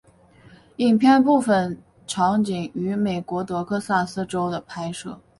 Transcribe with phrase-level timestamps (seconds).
[0.77, 5.21] 影片部分场景于美国德克萨斯州的拍摄。